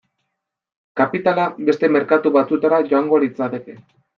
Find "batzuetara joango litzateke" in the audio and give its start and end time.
2.39-3.79